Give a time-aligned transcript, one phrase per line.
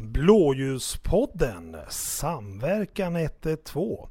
[0.00, 4.08] Blåljuspodden Samverkan 112.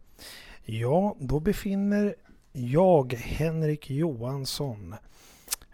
[0.66, 2.16] Ja, då befinner
[2.52, 4.96] jag, Henrik Johansson,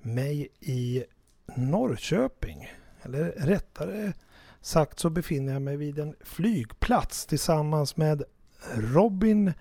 [0.01, 1.03] mig i
[1.55, 2.71] Norrköping.
[3.01, 4.13] Eller rättare
[4.61, 8.23] sagt så befinner jag mig vid en flygplats tillsammans med
[8.75, 9.53] Robin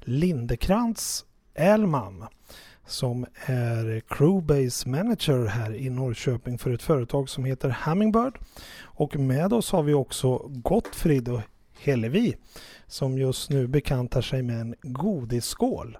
[0.00, 1.24] Lindekrantz
[1.54, 2.26] Elman
[2.86, 8.38] som är Crewbase Manager här i Norrköping för ett företag som heter Hummingbird.
[8.82, 11.40] Och med oss har vi också Gottfrid och
[11.78, 12.36] Hillevi
[12.86, 15.98] som just nu bekantar sig med en godisskål.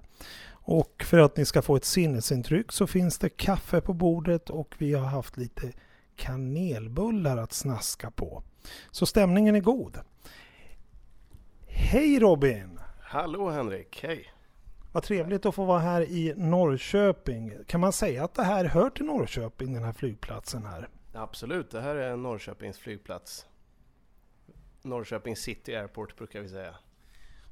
[0.67, 4.75] Och för att ni ska få ett sinnesintryck så finns det kaffe på bordet och
[4.77, 5.71] vi har haft lite
[6.15, 8.43] kanelbullar att snaska på.
[8.91, 9.99] Så stämningen är god.
[11.67, 12.79] Hej Robin!
[12.99, 14.34] Hallå Henrik, hej!
[14.95, 17.53] Vad trevligt att få vara här i Norrköping.
[17.67, 20.89] Kan man säga att det här hör till Norrköping, den här flygplatsen här?
[21.13, 23.45] Absolut, det här är Norrköpings flygplats.
[24.81, 26.75] Norrköping City Airport brukar vi säga.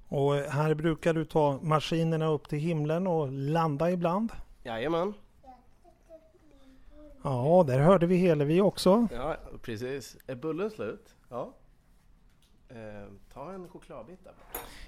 [0.08, 4.32] Och här brukar du ta maskinerna upp till himlen och landa ibland?
[4.64, 5.14] Jajamän.
[7.23, 9.08] Ja, där hörde vi Helevi också.
[9.12, 10.17] Ja, precis.
[10.28, 11.16] Är bullen slut?
[11.30, 11.54] Ja.
[12.76, 14.34] Eh, ta en chokladbit där.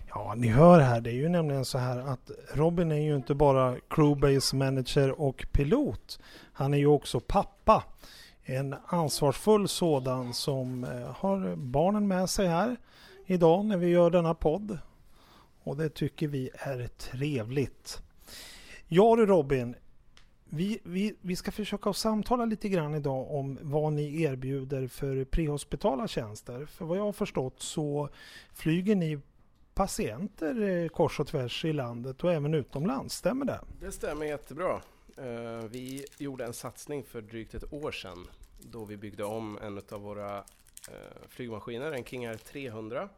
[0.08, 3.36] Ja, ni hör här, det är ju nämligen så här att Robin är ju inte
[3.36, 6.20] bara crewbase manager och pilot.
[6.54, 7.84] Han är ju också pappa.
[8.44, 12.76] En ansvarsfull sådan som eh, har barnen med sig här
[13.26, 14.78] idag när vi gör denna podd.
[15.64, 18.02] Och det tycker vi är trevligt.
[18.88, 19.76] Ja du Robin,
[20.50, 25.26] vi, vi, vi ska försöka att samtala lite grann idag om vad ni erbjuder för
[25.26, 26.66] prehospitala tjänster.
[26.66, 28.10] För vad jag har förstått så
[28.54, 29.20] flyger ni
[29.74, 33.16] patienter eh, kors och tvärs i landet och även utomlands.
[33.16, 33.60] Stämmer det?
[33.80, 34.82] Det stämmer jättebra.
[35.18, 38.28] Eh, vi gjorde en satsning för drygt ett år sedan
[38.60, 43.10] då vi byggde om en av våra eh, flygmaskiner, en King Air 300,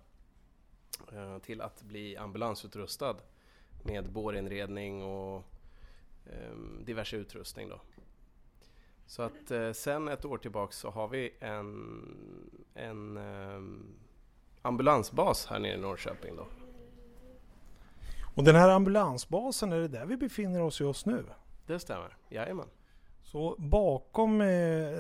[1.42, 3.16] till att bli ambulansutrustad
[3.83, 5.44] med bårinredning och
[6.86, 7.70] diverse utrustning.
[7.70, 7.82] Då.
[9.05, 13.95] Så att eh, sen ett år tillbaks så har vi en, en um,
[14.61, 16.36] ambulansbas här nere i Norrköping.
[16.36, 16.48] Då.
[18.36, 21.26] Och den här ambulansbasen, är det där vi befinner oss just nu?
[21.65, 22.67] Det stämmer, jajamän.
[23.32, 24.48] Så bakom eh,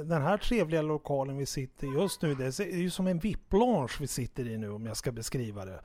[0.03, 4.07] den här trevliga lokalen vi sitter just nu, det är ju som en VIP-lounge vi
[4.07, 5.81] sitter i nu om jag ska beskriva det.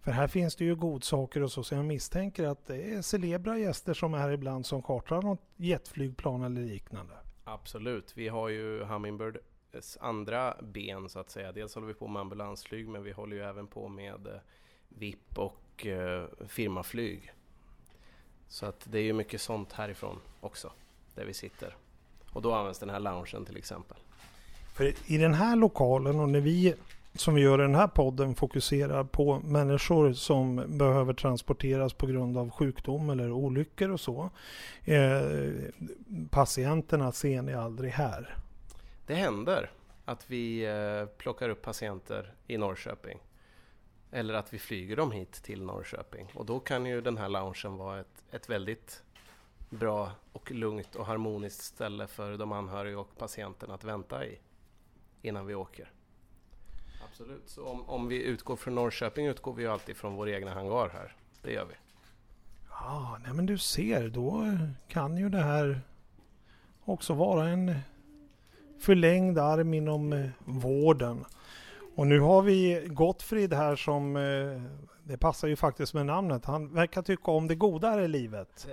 [0.00, 3.58] För här finns det ju godsaker och så, så jag misstänker att det är celebra
[3.58, 7.14] gäster som är här ibland som kartar något jetflygplan eller liknande.
[7.44, 11.52] Absolut, vi har ju Hummingbirds andra ben så att säga.
[11.52, 14.40] Dels håller vi på med ambulansflyg men vi håller ju även på med eh,
[14.88, 17.32] VIP och eh, firmaflyg.
[18.48, 20.72] Så att det är ju mycket sånt härifrån också,
[21.14, 21.76] där vi sitter.
[22.34, 23.96] Och då används den här loungen till exempel.
[24.74, 26.74] För i den här lokalen och när vi
[27.16, 32.38] som vi gör i den här podden fokuserar på människor som behöver transporteras på grund
[32.38, 34.30] av sjukdom eller olyckor och så.
[34.84, 35.22] Eh,
[36.30, 38.36] patienterna ser ni aldrig här.
[39.06, 39.70] Det händer
[40.04, 43.18] att vi eh, plockar upp patienter i Norrköping.
[44.10, 46.32] Eller att vi flyger dem hit till Norrköping.
[46.34, 49.02] Och då kan ju den här loungen vara ett, ett väldigt
[49.74, 54.38] bra och lugnt och harmoniskt ställe för de anhöriga och patienten att vänta i
[55.22, 55.92] innan vi åker.
[57.10, 60.88] Absolut, så om, om vi utgår från Norrköping utgår vi alltid från vår egna hangar
[60.88, 61.16] här.
[61.42, 61.74] Det gör vi.
[62.70, 64.58] Ja, nej men du ser, då
[64.88, 65.80] kan ju det här
[66.84, 67.74] också vara en
[68.78, 71.24] förlängd arm inom eh, vården.
[71.96, 74.62] Och nu har vi Gottfrid här som, eh,
[75.04, 78.68] det passar ju faktiskt med namnet, han verkar tycka om det goda här i livet.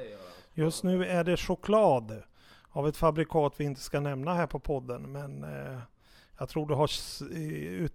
[0.53, 2.23] Just nu är det choklad
[2.69, 5.79] av ett fabrikat vi inte ska nämna här på podden, men eh,
[6.39, 6.89] jag tror du har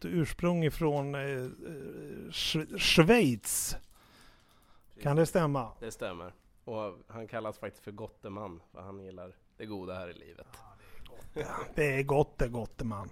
[0.06, 1.50] ursprung ifrån eh,
[2.78, 3.76] Schweiz.
[5.02, 5.72] Kan det stämma?
[5.80, 6.32] Det stämmer.
[6.64, 10.46] Och han kallas faktiskt för Gotteman, för han gillar det goda här i livet.
[11.34, 13.10] Ja, det är gott det Gotteman.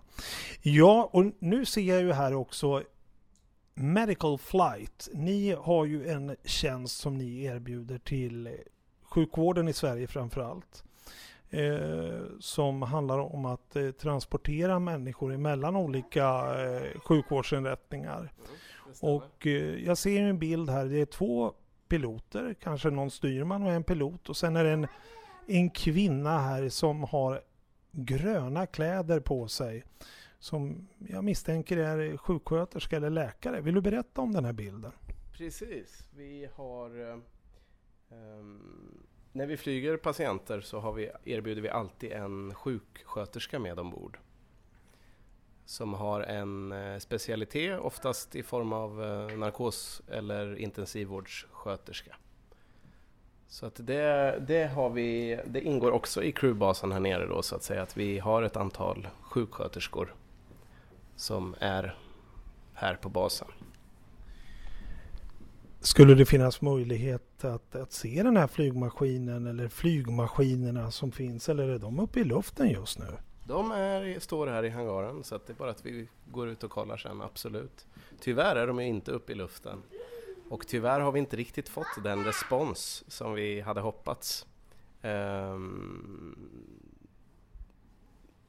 [0.62, 2.82] Ja, och nu ser jag ju här också
[3.75, 5.08] Medical Flight.
[5.12, 8.58] Ni har ju en tjänst som ni erbjuder till
[9.14, 10.84] sjukvården i Sverige framför allt
[11.50, 16.25] eh, som handlar om att eh, transportera människor emellan olika
[16.64, 18.19] eh, sjukvårdsinrättningar.
[18.19, 21.52] Mm, och eh, jag ser en bild här, det är två
[21.88, 24.87] piloter, kanske någon styrman och en pilot och sen är det en,
[25.46, 27.40] en kvinna här som har
[27.90, 29.84] gröna kläder på sig
[30.38, 33.61] som jag misstänker är sjuksköterska eller läkare.
[33.61, 34.93] Vill du berätta om den här bilden?
[35.32, 37.22] Precis, vi har um,
[38.10, 44.18] Ehm, när vi flyger patienter så har vi, erbjuder vi alltid en sjuksköterska med ombord.
[45.66, 52.16] som har en eh, specialitet, oftast i form av eh, narkos eller intensivvårdssköterska.
[53.46, 57.56] Så att det, det, har vi, det ingår också i crewbasen här nere då så
[57.56, 60.14] att säga att vi har ett antal sjuksköterskor
[61.16, 61.98] som är
[62.74, 63.48] här på basen.
[65.84, 71.69] Skulle det finnas möjlighet att, att se den här flygmaskinen eller flygmaskinerna som finns eller
[71.69, 73.06] är de uppe i luften just nu?
[73.46, 76.70] De är, står här i hangaren så det är bara att vi går ut och
[76.70, 77.86] kollar sen, absolut.
[78.20, 79.82] Tyvärr är de inte uppe i luften.
[80.48, 84.46] Och tyvärr har vi inte riktigt fått den respons som vi hade hoppats.
[85.02, 86.37] Um,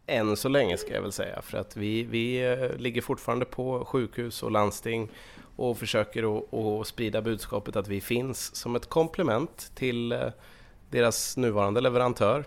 [0.07, 3.85] än så länge ska jag väl säga, för att vi, vi eh, ligger fortfarande på
[3.85, 5.09] sjukhus och landsting
[5.55, 10.27] och försöker att, att sprida budskapet att vi finns som ett komplement till eh,
[10.89, 12.45] deras nuvarande leverantör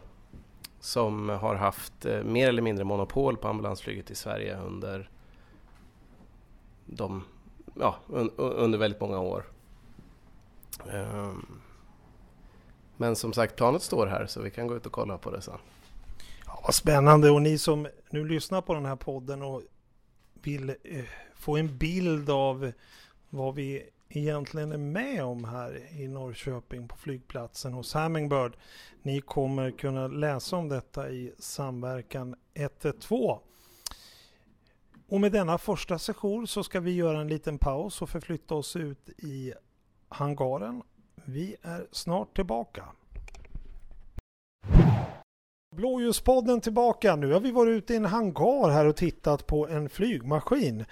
[0.80, 5.10] som har haft eh, mer eller mindre monopol på ambulansflyget i Sverige under
[6.86, 7.24] de,
[7.80, 7.96] ja,
[8.36, 9.44] under väldigt många år.
[10.92, 11.46] Ehm,
[12.96, 15.40] men som sagt, planet står här så vi kan gå ut och kolla på det
[15.40, 15.58] sen.
[16.68, 19.62] Vad spännande och ni som nu lyssnar på den här podden och
[20.42, 21.04] vill eh,
[21.36, 22.72] få en bild av
[23.30, 28.56] vad vi egentligen är med om här i Norrköping på flygplatsen hos Hummingbird.
[29.02, 33.38] Ni kommer kunna läsa om detta i samverkan 112.
[35.08, 38.76] Och med denna första session så ska vi göra en liten paus och förflytta oss
[38.76, 39.52] ut i
[40.08, 40.82] hangaren.
[41.24, 42.84] Vi är snart tillbaka.
[45.70, 47.16] Blåljuspodden tillbaka.
[47.16, 50.84] Nu har vi varit ute i en hangar här och tittat på en flygmaskin.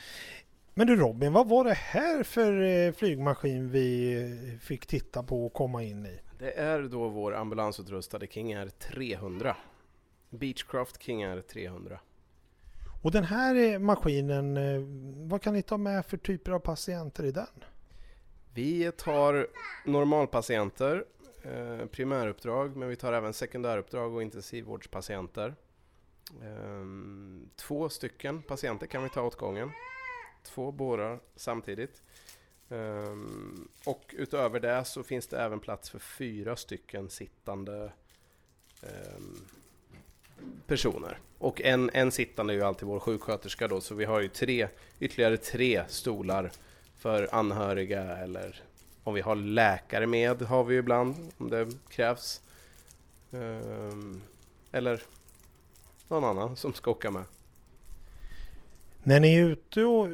[0.74, 5.46] Men du Robin, vad var det här för eh, flygmaskin vi eh, fick titta på
[5.46, 6.18] och komma in i?
[6.38, 9.56] Det är då vår ambulansutrustade King Air 300.
[10.30, 12.00] Beechcraft King Air 300.
[13.02, 14.58] Och den här eh, maskinen,
[15.28, 17.64] vad kan ni ta med för typer av patienter i den?
[18.54, 19.46] Vi tar
[19.84, 21.04] normalpatienter,
[21.50, 25.54] Eh, primäruppdrag, men vi tar även sekundäruppdrag och intensivvårdspatienter.
[26.42, 29.70] Ehm, två stycken patienter kan vi ta åt gången
[30.46, 32.02] två bårar samtidigt.
[32.68, 37.92] Ehm, och utöver det så finns det även plats för fyra stycken sittande
[38.82, 39.46] ehm,
[40.66, 41.18] personer.
[41.38, 44.68] Och en, en sittande är ju alltid vår sjuksköterska då, så vi har ju tre,
[45.00, 46.50] ytterligare tre stolar
[46.94, 48.62] för anhöriga eller
[49.06, 52.40] om vi har läkare med har vi ibland om det krävs.
[53.32, 54.20] Ehm,
[54.72, 55.02] eller
[56.08, 57.24] någon annan som ska åka med.
[59.02, 60.08] När ni är ute och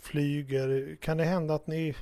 [0.00, 1.94] flyger, kan det hända att ni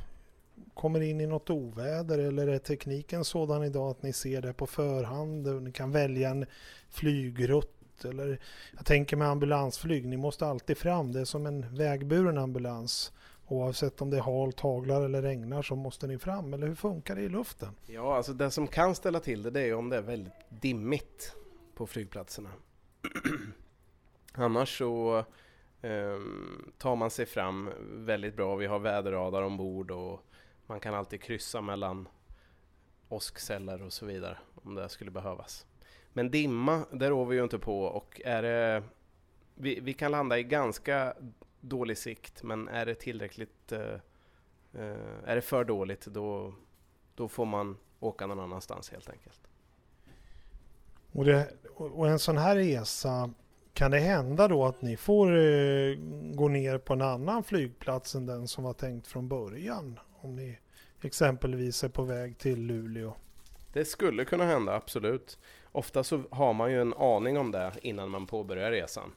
[0.74, 4.66] kommer in i något oväder eller är tekniken sådan idag att ni ser det på
[4.66, 6.46] förhand och ni kan välja en
[6.90, 8.40] flygrutt eller
[8.76, 13.12] jag tänker med ambulansflyg, ni måste alltid fram, det är som en vägburen ambulans.
[13.48, 17.16] Oavsett om det är halt, haglar eller regnar så måste ni fram, eller hur funkar
[17.16, 17.68] det i luften?
[17.86, 21.34] Ja, alltså det som kan ställa till det, det är om det är väldigt dimmigt
[21.74, 22.50] på flygplatserna.
[24.32, 25.18] Annars så
[25.82, 26.18] eh,
[26.78, 28.56] tar man sig fram väldigt bra.
[28.56, 30.20] Vi har väderradar ombord och
[30.66, 32.08] man kan alltid kryssa mellan
[33.08, 35.66] åskceller och så vidare om det skulle behövas.
[36.12, 38.82] Men dimma, det rår vi ju inte på och är det,
[39.54, 41.14] vi, vi kan landa i ganska
[41.68, 46.54] dålig sikt men är det tillräckligt, uh, uh, är det för dåligt då,
[47.14, 49.40] då får man åka någon annanstans helt enkelt.
[51.12, 53.30] Och, det, och en sån här resa
[53.74, 55.96] kan det hända då att ni får eh,
[56.34, 59.98] gå ner på en annan flygplats än den som var tänkt från början?
[60.20, 60.58] Om ni
[61.00, 63.14] exempelvis är på väg till Luleå?
[63.72, 65.38] Det skulle kunna hända, absolut.
[65.72, 69.12] Ofta så har man ju en aning om det innan man påbörjar resan.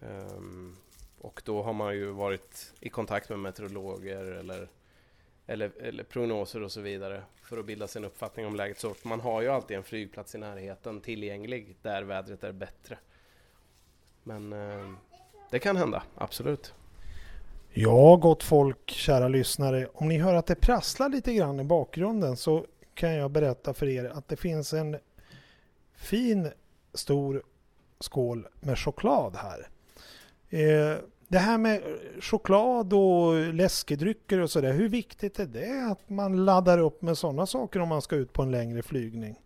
[0.00, 0.87] Um, och
[1.48, 4.68] då har man ju varit i kontakt med meteorologer eller,
[5.46, 8.80] eller, eller, prognoser och så vidare för att bilda sin uppfattning om läget.
[8.80, 12.98] Så man har ju alltid en flygplats i närheten tillgänglig där vädret är bättre.
[14.22, 14.92] Men eh,
[15.50, 16.74] det kan hända, absolut.
[17.70, 19.88] Ja, gott folk, kära lyssnare.
[19.94, 23.88] Om ni hör att det prasslar lite grann i bakgrunden så kan jag berätta för
[23.88, 24.96] er att det finns en
[25.94, 26.50] fin
[26.94, 27.42] stor
[28.00, 29.68] skål med choklad här.
[30.50, 31.82] Eh, det här med
[32.20, 37.46] choklad och läskedrycker och sådär, hur viktigt är det att man laddar upp med sådana
[37.46, 39.40] saker om man ska ut på en längre flygning?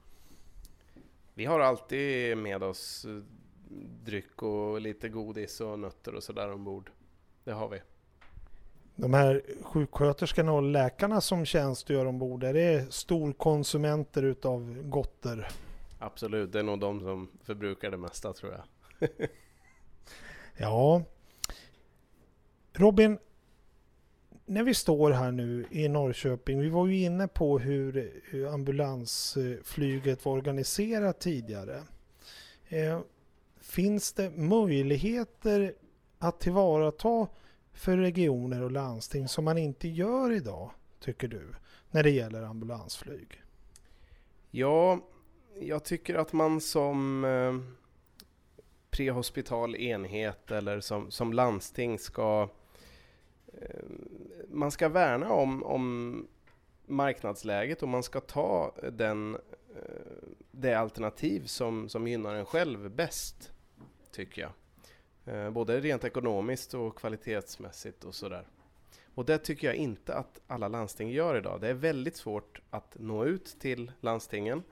[1.35, 3.07] Vi har alltid med oss
[4.05, 6.91] dryck och lite godis och nötter och sådär ombord.
[7.45, 7.81] Det har vi.
[8.97, 15.49] De här sjuksköterskorna och läkarna som tjänstgör ombord, är det storkonsumenter utav gotter?
[15.99, 19.09] Absolut, det är nog de som förbrukar det mesta tror jag.
[20.57, 21.03] ja,
[22.73, 23.19] Robin,
[24.47, 28.13] när vi står här nu i Norrköping, vi var ju inne på hur,
[28.55, 31.83] ambulansflyget var organiserat tidigare.
[32.69, 33.01] Eh,
[33.61, 35.75] finns det möjligheter
[36.19, 37.27] att tillvarata
[37.73, 41.49] för regioner och landsting som man inte gör idag, tycker du,
[41.91, 43.43] när det gäller ambulansflyg?
[44.51, 45.01] Ja,
[45.61, 47.77] jag tycker att man som eh,
[48.91, 52.49] prehospital enhet eller som, som landsting ska
[53.61, 53.85] Eh,
[54.49, 56.27] man ska värna om, om
[56.87, 63.53] marknadsläget och man ska ta den, eh, det alternativ som, som gynnar en själv bäst,
[64.13, 64.53] tycker jag.
[65.25, 68.47] Eh, både rent ekonomiskt och kvalitetsmässigt och sådär.
[69.15, 71.61] Och det tycker jag inte att alla landsting gör idag.
[71.61, 74.63] Det är väldigt svårt att nå ut till landstingen.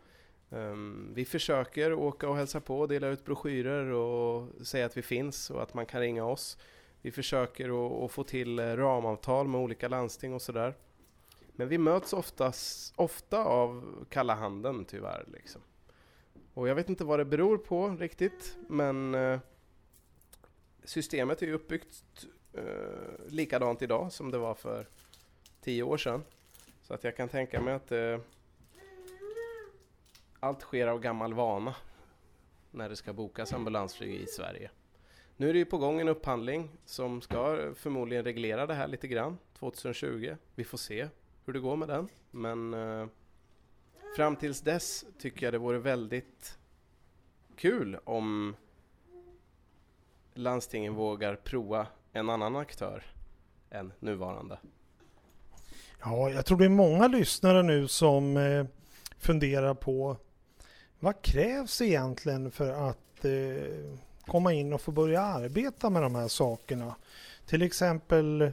[0.51, 5.51] Ehm, vi försöker åka och hälsa på, dela ut broschyrer och säga att vi finns
[5.51, 6.59] och att man kan ringa oss.
[7.03, 10.75] Vi försöker att få till eh, ramavtal med olika landsting och sådär.
[11.53, 15.25] Men vi möts oftast, ofta av kalla handen tyvärr.
[15.33, 15.63] Liksom.
[16.55, 19.41] Och jag vet inte vad det beror på riktigt, men eh,
[20.85, 24.87] systemet är uppbyggt eh, likadant idag som det var för
[25.61, 26.23] tio år sedan.
[26.83, 27.93] Så att jag kan tänka mig att
[30.41, 31.75] allt sker av gammal vana
[32.71, 34.71] när det ska bokas ambulansflyg i Sverige.
[35.41, 39.09] Nu är det ju på gång en upphandling som ska förmodligen reglera det här lite
[39.09, 40.37] grann 2020.
[40.55, 41.09] Vi får se
[41.45, 42.09] hur det går med den.
[42.31, 43.07] Men eh,
[44.17, 46.59] fram tills dess tycker jag det vore väldigt
[47.57, 48.57] kul om
[50.35, 53.05] landstingen vågar prova en annan aktör
[53.71, 54.59] än nuvarande.
[56.01, 58.67] Ja, jag tror det är många lyssnare nu som eh,
[59.19, 60.17] funderar på
[60.99, 66.29] vad krävs egentligen för att eh, komma in och få börja arbeta med de här
[66.29, 66.97] sakerna?
[67.47, 68.53] Till exempel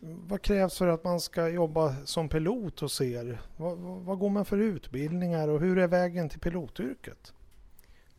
[0.00, 3.40] vad krävs för att man ska jobba som pilot hos er?
[3.56, 7.34] Vad, vad, går man för utbildningar och hur är vägen till pilotyrket?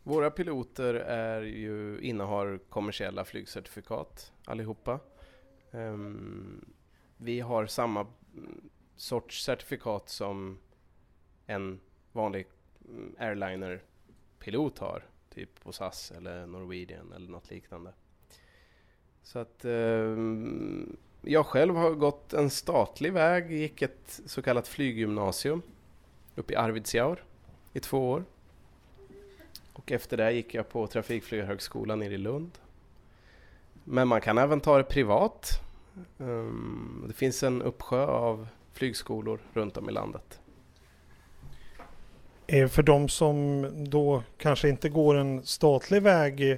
[0.04, 5.00] Våra piloter är ju, innehar kommersiella flygcertifikat allihopa.
[5.72, 6.66] Um,
[7.18, 8.08] vi har samma
[8.96, 10.58] sorts certifikat som
[11.46, 11.80] en
[12.12, 12.48] vanlig
[12.90, 15.04] mm, airliner-pilot har.
[15.36, 17.94] Typ på SAS eller Norwegian eller något liknande.
[19.24, 20.18] Så att eh,
[21.22, 25.62] jag själv har gått en statlig väg, gick ett så kallat flyggymnasium
[26.36, 27.24] uppe i Arvidsjaur
[27.74, 28.26] i två år.
[29.74, 32.52] Och efter det gick jag på Trafikflygarhögskolan nere i Lund.
[33.84, 35.50] Men man kan även ta det privat.
[36.18, 40.40] Um, det finns en uppsjö av flygskolor runt om i landet.
[42.48, 46.58] Eh, för de som då kanske inte går en statlig väg, eh,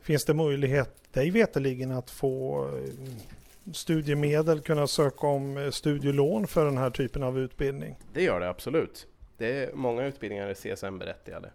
[0.00, 6.78] finns det möjlighet dig veterligen att få eh, studiemedel, kunna söka om studielån för den
[6.78, 7.96] här typen av utbildning?
[8.12, 9.06] Det gör det absolut.
[9.36, 11.50] Det är många utbildningar är CSN-berättigade.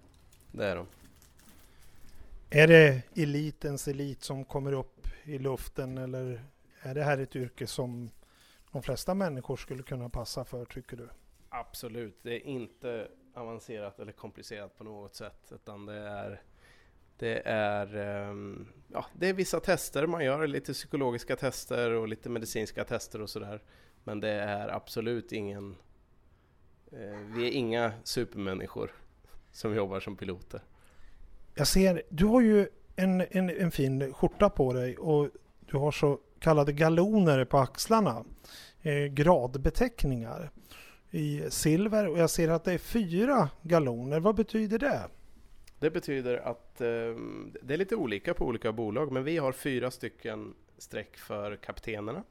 [0.52, 0.86] Det är de.
[2.50, 6.42] Är det elitens elit som kommer upp i luften eller
[6.82, 8.10] är det här ett yrke som
[8.72, 11.10] de flesta människor skulle kunna passa för, tycker du?
[11.50, 15.52] Absolut, det är inte avancerat eller komplicerat på något sätt.
[15.52, 16.42] Utan det är,
[17.18, 22.30] det är, ehm, ja, det är vissa tester man gör, lite psykologiska tester och lite
[22.30, 23.64] medicinska tester och sådär.
[24.04, 25.76] Men det är absolut ingen,
[26.92, 28.92] eh, vi är inga supermänniskor
[29.52, 30.62] som jobbar som piloter.
[31.56, 35.92] Jag ser, du har ju en, en, en fin skjorta på dig och du har
[35.92, 38.26] så kallade galoner på axlarna.
[38.82, 40.52] Eh, gradbeteckningar
[41.12, 44.20] i silver och jag ser att det är fyra galoner.
[44.20, 45.02] Vad betyder det?
[45.80, 46.88] Det betyder att eh,
[47.62, 52.24] det är lite olika på olika bolag men vi har fyra stycken streck för kaptenerna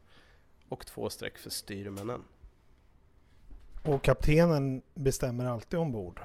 [0.69, 2.23] och två streck för styrmännen.
[3.85, 6.21] Och kaptenen bestämmer alltid ombord?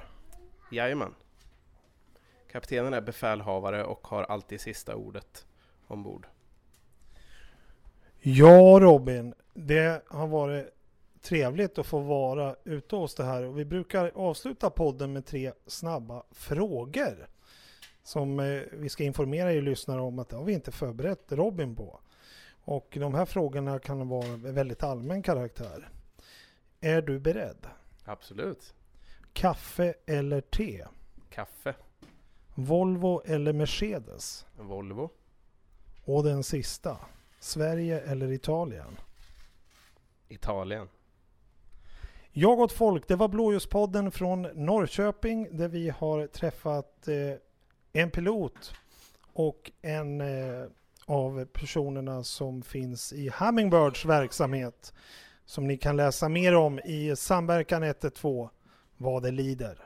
[0.71, 1.15] Jajamän.
[2.51, 5.45] Kaptenen är befälhavare och har alltid sista ordet
[5.87, 6.27] ombord.
[8.19, 10.74] Ja Robin, det har varit
[11.25, 13.43] trevligt att få vara ute hos det här.
[13.43, 17.27] Vi brukar avsluta podden med tre snabba frågor.
[18.03, 21.75] Som eh, vi ska informera er lyssnare om att det har vi inte förberett Robin
[21.75, 21.99] på.
[22.65, 25.89] Och de här frågorna kan vara väldigt allmän karaktär.
[26.81, 27.67] Är du beredd?
[28.05, 28.73] Absolut.
[29.33, 30.85] Kaffe eller te?
[31.29, 31.75] Kaffe.
[32.55, 34.45] Volvo eller Mercedes?
[34.57, 35.09] Volvo.
[36.05, 36.97] Och den sista.
[37.39, 38.97] Sverige eller Italien?
[40.27, 40.87] Italien.
[42.37, 47.37] Jag åt folk, det var Blåljuspodden från Norrköping där vi har träffat eh,
[47.93, 48.73] en pilot
[49.33, 50.65] och en eh,
[51.05, 54.93] av personerna som finns i Hummingbirds verksamhet
[55.45, 58.49] som ni kan läsa mer om i Samverkan 112
[58.97, 59.79] vad det lider.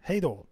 [0.00, 0.46] Hej då!